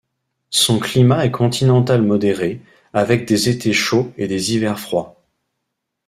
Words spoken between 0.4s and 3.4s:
Son climat est continental modéré, avec